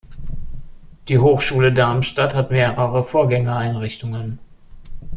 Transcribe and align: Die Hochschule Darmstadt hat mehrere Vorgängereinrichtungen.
Die 1.09 1.19
Hochschule 1.19 1.71
Darmstadt 1.71 2.33
hat 2.33 2.49
mehrere 2.49 3.03
Vorgängereinrichtungen. 3.03 4.39